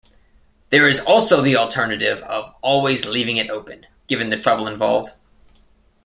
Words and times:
There 0.71 0.87
is 0.87 0.99
also 0.99 1.41
the 1.43 1.55
alternative 1.57 2.23
of 2.23 2.55
always 2.63 3.05
leaving 3.05 3.37
it 3.37 3.51
open, 3.51 3.85
given 4.07 4.31
the 4.31 4.39
trouble 4.39 4.65
involved. 4.67 5.09